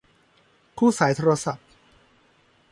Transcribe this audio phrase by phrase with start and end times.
[0.77, 1.67] คู่สายโทรศัพท์